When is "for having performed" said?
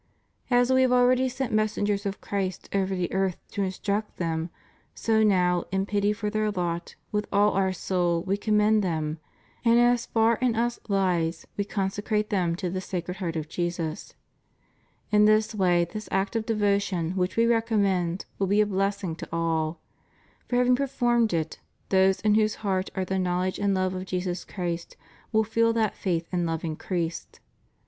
20.47-21.31